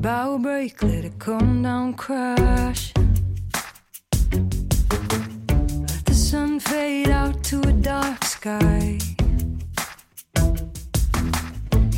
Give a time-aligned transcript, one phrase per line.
[0.00, 2.92] bow break, let it come down, crash.
[5.86, 8.98] Let the sun fade out to a dark sky.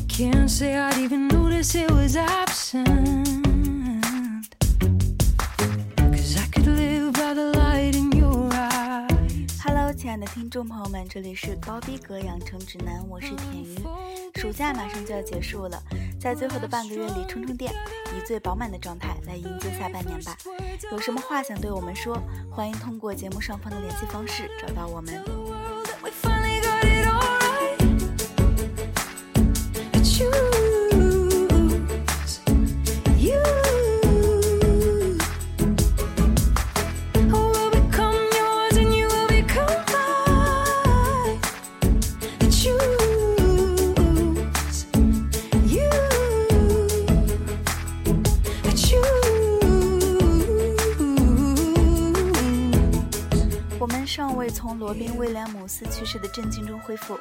[0.08, 3.51] Can't say I'd even notice it was absent.
[10.12, 13.78] 爱的听众朋友们，这里是高逼格养成指南，我是田鱼。
[14.34, 15.82] 暑假马上就要结束了，
[16.20, 17.72] 在最后的半个月里充充电，
[18.14, 20.36] 以最饱满的状态来迎接下半年吧。
[20.90, 22.22] 有什么话想对我们说？
[22.50, 25.24] 欢迎通过节目上方的联系方式找到我们。
[56.32, 57.18] 震惊中恢复，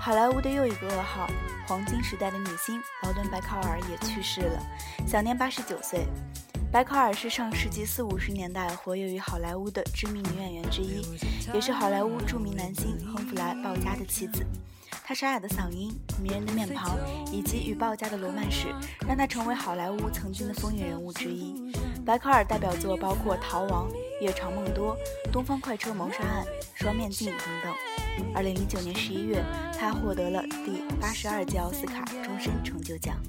[0.00, 1.28] 好莱坞的又一个噩耗——
[1.68, 4.62] 黄金时代的女星劳伦·白考尔也去世了，
[5.06, 6.06] 享年八十九岁。
[6.72, 11.06] 白考尔是上世纪四五十年代活跃于好莱坞的知名女演员之一，
[11.52, 14.44] 也是好莱坞著名男星亨弗莱·鲍嘉的妻子。
[15.04, 16.98] 她沙哑的嗓音、迷人的面庞
[17.30, 18.74] 以及与鲍嘉的罗曼史，
[19.06, 21.72] 让她成为好莱坞曾经的风云人物之一。
[22.04, 23.88] 白考尔代表作包括《逃亡》
[24.24, 24.96] 《夜长梦多》
[25.30, 27.74] 《东方快车谋杀案》《双面镜》等等。
[28.34, 29.44] 二零零九年十一月，
[29.78, 33.20] 他获得了第八十二届奥斯卡终身成就奖。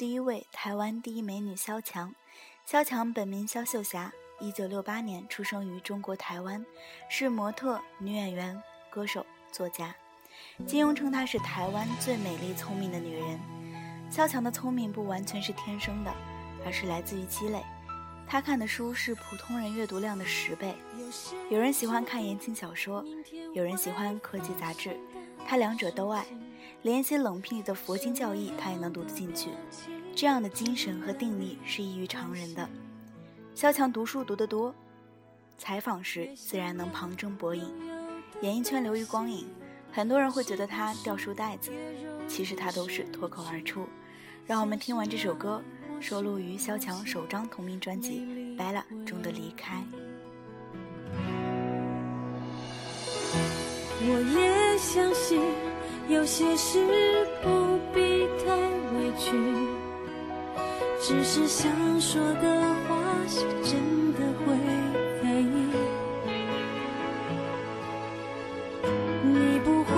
[0.00, 2.14] 第一位，台湾第一美女萧蔷。
[2.64, 6.64] 萧蔷本名萧秀霞，一九六八年出生于中国台湾，
[7.10, 9.94] 是模特、女演员、歌手、作家。
[10.66, 13.38] 金庸称她是台湾最美丽聪明的女人。
[14.08, 16.10] 萧蔷的聪明不完全是天生的，
[16.64, 17.62] 而是来自于积累。
[18.26, 20.74] 她看的书是普通人阅读量的十倍。
[21.50, 23.04] 有人喜欢看言情小说，
[23.52, 24.98] 有人喜欢科技杂志，
[25.46, 26.24] 她两者都爱。
[26.82, 29.50] 连一些冷僻的佛经教义，他也能读得进去。
[30.14, 32.68] 这样的精神和定力是异于常人的。
[33.54, 34.74] 萧蔷读书读得多，
[35.58, 37.64] 采访时自然能旁征博引。
[38.40, 39.46] 演艺圈流于光影，
[39.92, 41.70] 很多人会觉得他掉书袋子，
[42.26, 43.86] 其实他都是脱口而出。
[44.46, 45.62] 让我们听完这首歌，
[46.00, 48.20] 收录于萧蔷首张同名专辑
[48.56, 49.76] 《Bella》中的《离开》。
[54.02, 55.42] 我也相信，
[56.10, 56.78] 有些事
[57.40, 58.00] 不必
[58.44, 58.50] 太
[58.96, 59.30] 委屈，
[61.00, 61.70] 只是想
[62.00, 62.96] 说的话
[63.28, 63.78] 是真
[64.14, 64.52] 的会
[65.22, 65.54] 在意。
[69.22, 69.94] 你不会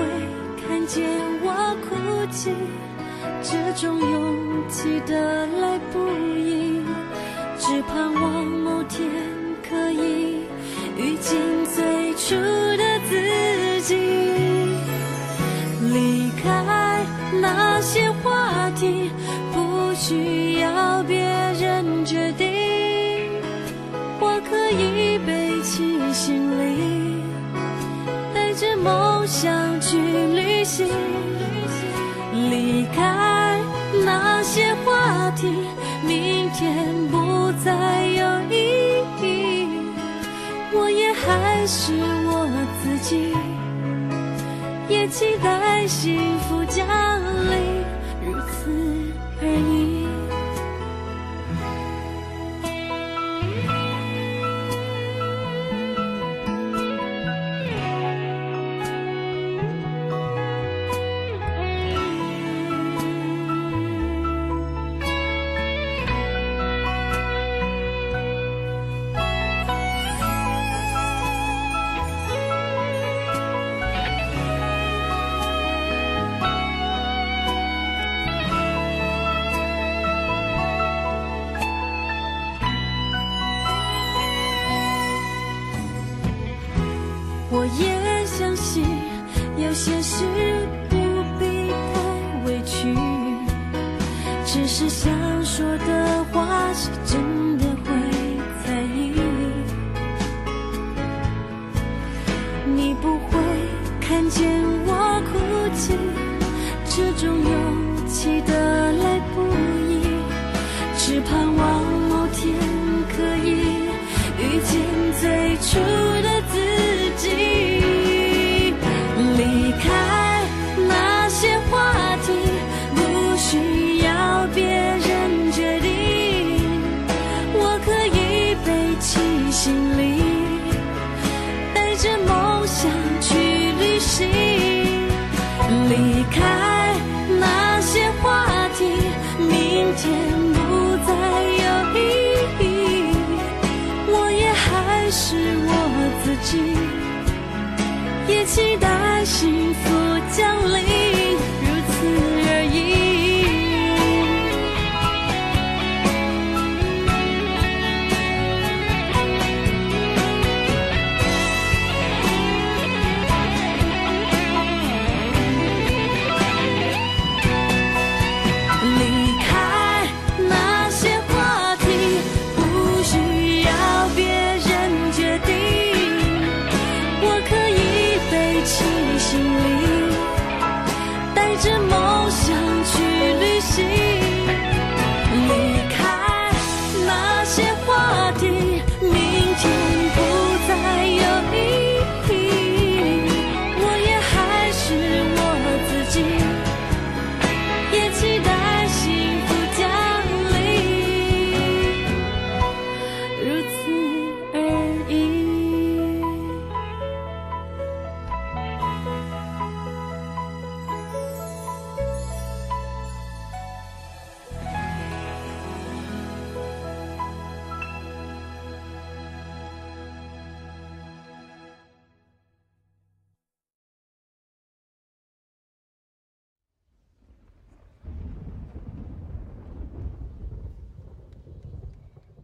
[0.60, 1.08] 看见
[1.42, 1.46] 我
[1.88, 1.96] 哭
[2.30, 2.50] 泣，
[3.42, 5.98] 这种勇气得来不
[6.36, 6.84] 易，
[7.58, 9.08] 只盼望某天
[9.66, 10.44] 可以
[10.94, 11.40] 遇见
[11.74, 12.36] 最初
[12.76, 13.96] 的自己，
[16.42, 17.06] 开
[17.40, 19.10] 那些话题，
[19.52, 21.18] 不需要别
[21.60, 22.48] 人决定。
[24.20, 27.22] 我可以背起行李，
[28.34, 30.86] 带着梦想去旅行，
[32.32, 33.60] 离开
[34.04, 35.46] 那些话题，
[36.06, 39.68] 明天不再有意义。
[40.74, 41.92] 我也还是
[42.26, 42.48] 我
[42.82, 43.34] 自己，
[44.88, 46.86] 也期待幸福降
[47.20, 47.21] 临，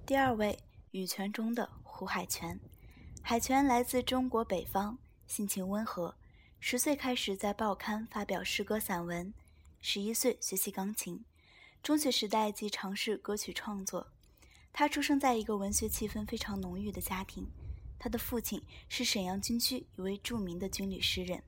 [0.09, 0.59] 第二位，
[0.93, 2.59] 羽泉中的胡海泉。
[3.21, 4.97] 海泉来自中国北方，
[5.27, 6.15] 性情温和。
[6.61, 9.35] 十岁开始在报刊发表诗歌散文，
[9.83, 11.23] 十一岁学习钢琴。
[11.83, 14.07] 中学时代即尝试歌曲创作。
[14.73, 17.47] 他出生在一个文学气氛非常浓郁的家庭，
[17.99, 21.43] 他的父亲是沈阳军区一位著名的军旅诗人。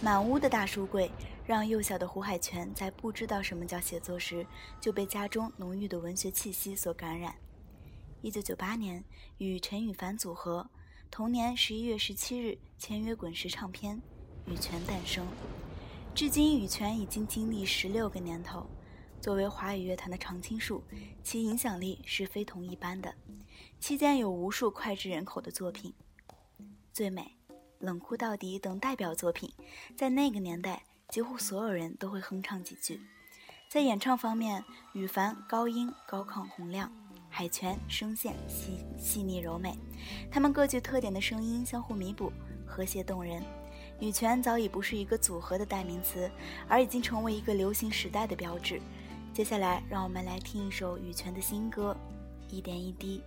[0.00, 1.10] 满屋的大书柜
[1.44, 4.46] 让幼小的胡海泉在不知道什么叫写作时，
[4.80, 7.34] 就被家中浓郁的文学气息所感染。
[8.22, 9.02] 一九九八年
[9.38, 10.70] 与陈羽凡组合，
[11.10, 14.00] 同年十一月十七日签约滚石唱片，
[14.46, 15.26] 羽泉诞生。
[16.14, 18.64] 至今，羽泉已经经历十六个年头。
[19.20, 20.84] 作为华语乐坛的常青树，
[21.24, 23.12] 其影响力是非同一般的。
[23.80, 25.92] 期间有无数脍炙人口的作品，
[26.92, 27.36] 《最美》
[27.80, 29.52] 《冷酷到底》等代表作品，
[29.96, 33.00] 在那个年代，几乎所有人都会哼唱几句。
[33.68, 36.92] 在演唱方面，羽凡高音高亢洪亮，
[37.34, 39.74] 海泉声线细细腻柔美，
[40.30, 42.30] 他们各具特点的声音相互弥补，
[42.66, 43.42] 和谐动人。
[44.00, 46.30] 羽泉早已不是一个组合的代名词，
[46.68, 48.82] 而已经成为一个流行时代的标志。
[49.32, 51.96] 接下来，让我们来听一首羽泉的新歌
[52.54, 53.22] 《一点一滴》。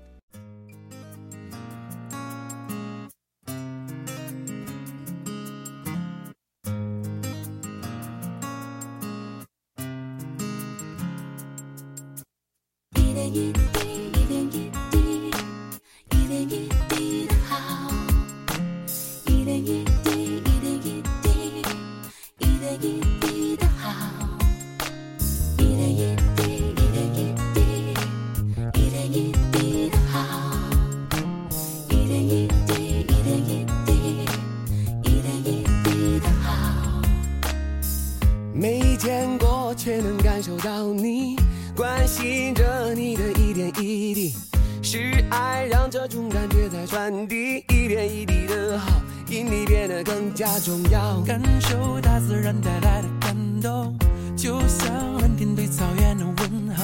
[50.66, 53.96] 重要感受大自然带来的感动，
[54.36, 54.92] 就像
[55.22, 56.84] 蓝天对草原的问候，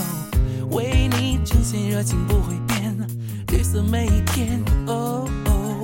[0.77, 2.95] 为你呈现热情不会变。
[3.47, 5.83] 绿色每一天，哦哦，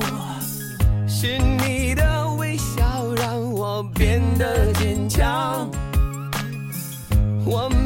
[1.08, 5.68] 是你的微笑让我变得坚强。
[7.44, 7.77] 我们。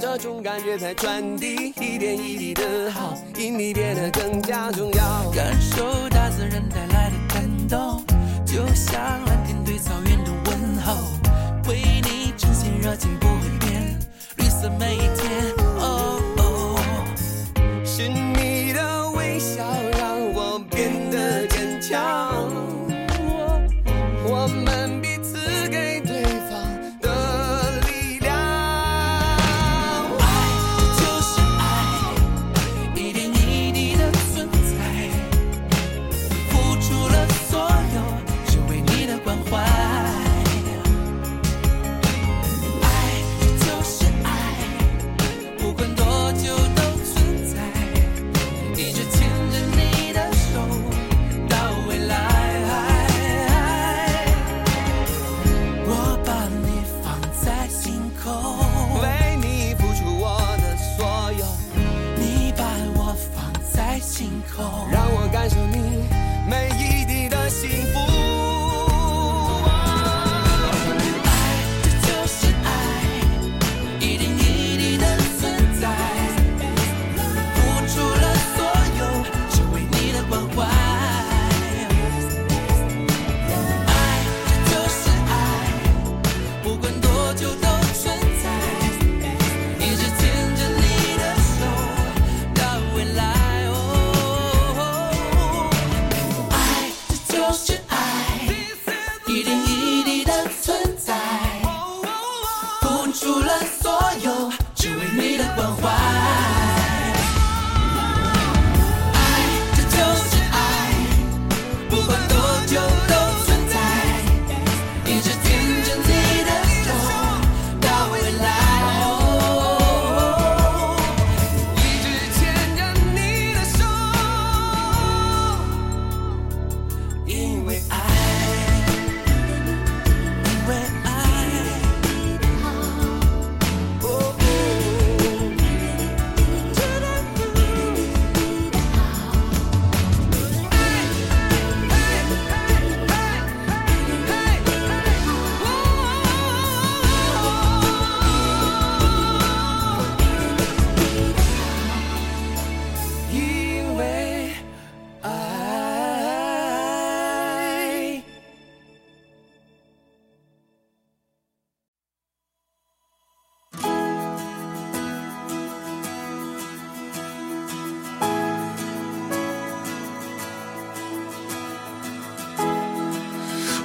[0.00, 5.30] 这种感觉在传递，一点一滴的好，因你变得更加重要。
[5.32, 8.04] 感受大自然带来的感动，
[8.46, 10.94] 就像蓝天对草原的问候。
[11.68, 13.98] 为你真心热情不会变，
[14.36, 15.57] 绿色每一天。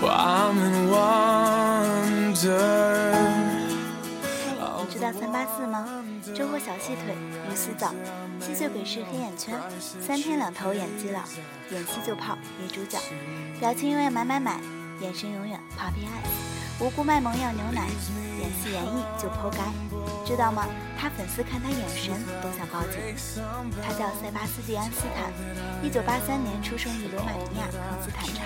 [0.04, 0.10] 嘿，
[4.84, 5.88] 你知道三八四吗？
[6.36, 7.16] 周火小细腿，
[7.50, 7.94] 鱼洗澡，
[8.42, 9.58] 吸血鬼式黑眼圈，
[10.06, 11.22] 三天两头演技老，
[11.72, 13.00] 演戏就泡女主角，
[13.62, 14.60] 表情永远买买买，
[15.00, 16.22] 眼神永远怕被爱，
[16.80, 17.88] 无辜卖萌要牛奶，
[18.40, 19.60] 演戏演绎就剖梗，
[20.26, 20.68] 知道吗？
[21.00, 23.00] 他粉丝看他眼神都想报警。
[23.82, 25.32] 他叫塞巴斯蒂安斯坦，
[25.82, 28.44] 一九八三年出生于罗马尼亚康斯坦察。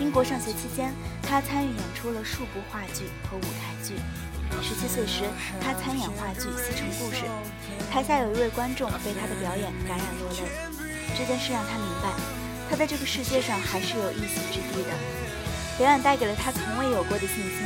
[0.00, 3.92] 英国上学期间，他参与演出了数部话剧和舞台剧。
[4.62, 5.28] 十七岁时，
[5.60, 7.28] 他参演话剧《西城故事》，
[7.92, 10.48] 台下有一位观众被他的表演感染落泪。
[11.12, 12.08] 这件事让他明白，
[12.70, 14.96] 他在这个世界上还是有一席之地的。
[15.76, 17.60] 表演带给了他从未有过的信心。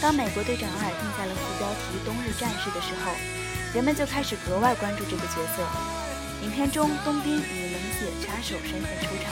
[0.00, 3.12] 当美国队长二定下了副标题“冬日战士”的时候，
[3.74, 5.62] 人们就开始格外关注这个角色。
[6.42, 9.30] 影片中，冬兵以冷血杀手身份出场，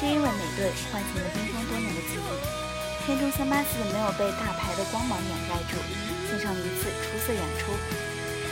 [0.00, 1.44] 却因为美队唤醒了冰
[1.76, 3.04] 多年的记忆。
[3.04, 5.76] 片中三八四没有被大牌的光芒掩盖住，
[6.26, 7.70] 献上了一次出色演出。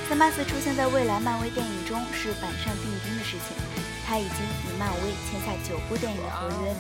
[0.07, 3.57] 三八四出现在未来漫威电影中是板上钉钉的事情，
[4.07, 6.77] 他已经与漫威签下九部电影的合约。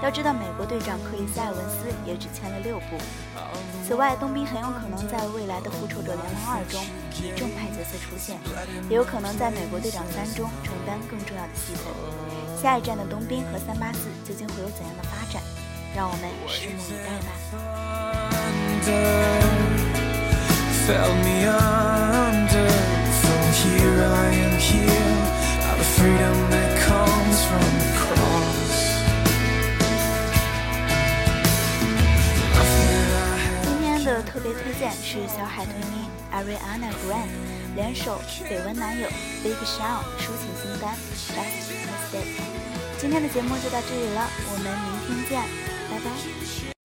[0.00, 2.96] 要知道，美国队长克里斯·埃文斯也只签了六部。
[3.84, 6.80] 此外，冬兵很有可能在未来的《复仇者联盟二》中
[7.20, 8.38] 以正派角色出现，
[8.88, 11.92] 也有可能在《美国队长三》中承担更重要的戏份。
[12.56, 15.42] 下一站的冬兵和三八四究竟会有怎样的发展？
[15.94, 17.30] 让我们拭目以待吧。
[20.86, 22.70] Felt me under.
[23.20, 25.20] From here I am here.
[25.68, 28.76] Out of freedom that comes from the cross.
[32.56, 33.62] Nothing that I have.
[33.64, 39.08] 今天的特别推荐是小海豚音 Ariana Grande 联手绯闻男友
[39.42, 40.96] Big Sean 抒情新单
[41.36, 42.49] Best Mistake。
[43.00, 44.64] 今天的节目就到这里了，我们
[45.08, 45.40] 明天见，
[45.90, 46.79] 拜拜。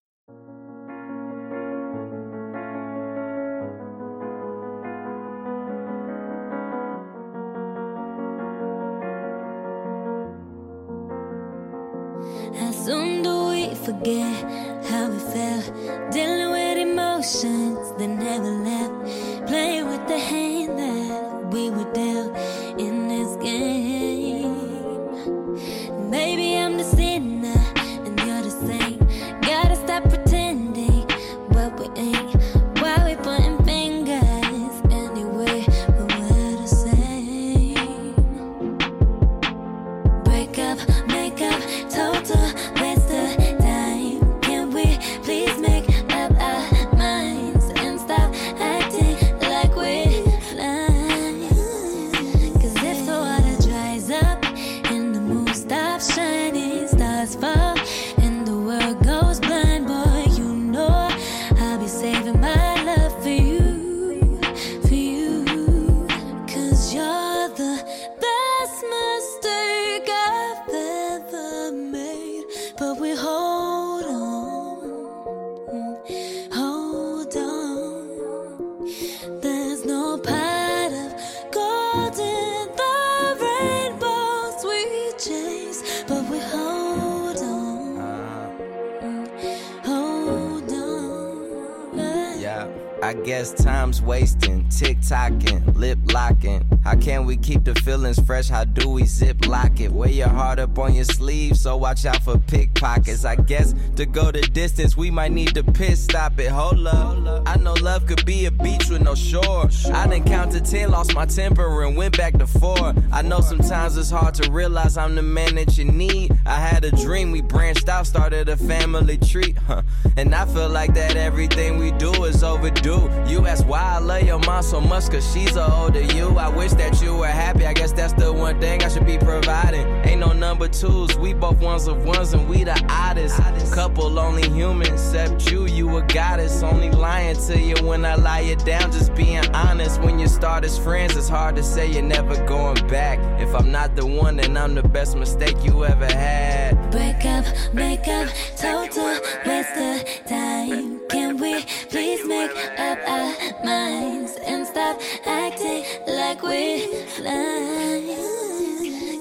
[93.51, 96.65] Time's wasting, tick tocking, lip locking.
[96.83, 98.47] How can we keep the feelings fresh?
[98.47, 99.91] How do we zip lock it?
[99.91, 103.25] Wear your heart up on your sleeve, so watch out for pickpockets.
[103.25, 106.51] I guess to go the distance, we might need to pit stop it.
[106.51, 109.69] Hold up, I know love could be a beach with no shore.
[109.93, 112.93] I done counted 10, lost my temper, and went back to four.
[113.11, 116.37] I know sometimes it's hard to realize I'm the man that you need.
[116.45, 119.83] I had a dream, we branched out, started a family tree, huh?
[120.17, 123.09] And I feel like that everything we do is overdue.
[123.27, 126.37] You ask why I love your mom so much, cause she's a older you.
[126.37, 129.17] I wish that you were happy, I guess that's the one thing I should be
[129.17, 129.85] providing.
[130.05, 133.41] Ain't no number twos, we both ones of ones, and we the oddest.
[133.73, 136.61] Couple only human, except you, you a goddess.
[136.63, 140.01] Only lying to you when I lie you down, just being honest.
[140.01, 143.19] When you start as friends, it's hard to say you're never going back.
[143.41, 146.91] If I'm not the one, then I'm the best mistake you ever had.
[146.91, 151.01] Break up, make up, total waste of time.
[151.09, 153.33] Can we please make up our
[153.65, 156.87] minds and stop acting like we're
[157.17, 158.07] blind?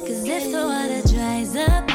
[0.06, 1.92] Cause if the water dries up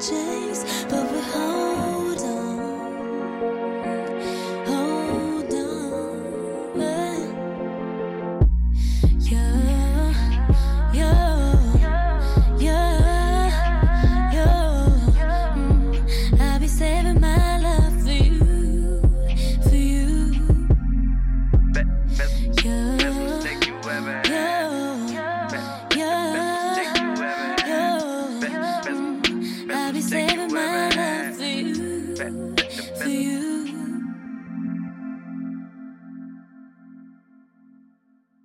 [0.00, 1.07] chase, but